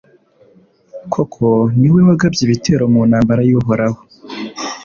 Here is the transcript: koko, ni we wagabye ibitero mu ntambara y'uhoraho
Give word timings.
koko, 1.13 1.45
ni 1.79 1.89
we 1.93 1.99
wagabye 2.07 2.41
ibitero 2.45 2.83
mu 2.93 3.01
ntambara 3.09 3.41
y'uhoraho 3.49 3.99